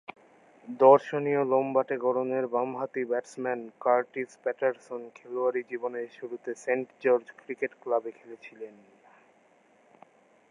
[0.79, 8.75] দর্শনীয়, লম্বাটে গড়নের বামহাতি ব্যাটসম্যান কার্টিস প্যাটারসন খেলোয়াড়ী জীবনের শুরুতে সেন্ট জর্জ ক্রিকেট ক্লাবে খেলেছিলেন।